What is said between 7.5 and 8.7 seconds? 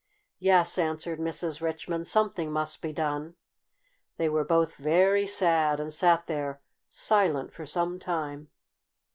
for some time.